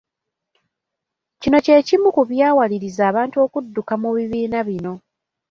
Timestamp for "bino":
4.67-4.93